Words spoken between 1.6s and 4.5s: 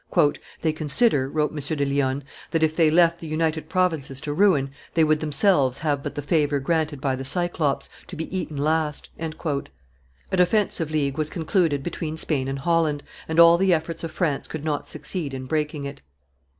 de Lionne, "that, if they left the United Provinces to